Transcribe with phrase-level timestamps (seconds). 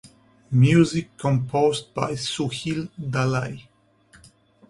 [0.49, 3.67] Music composed by Sushil Dalai.